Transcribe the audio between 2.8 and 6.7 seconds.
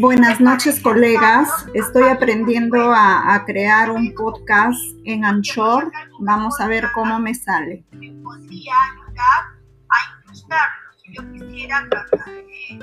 a, a, crear un podcast en Anchor. Vamos a